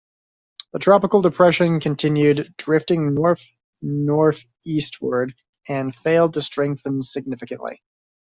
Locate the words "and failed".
5.69-6.33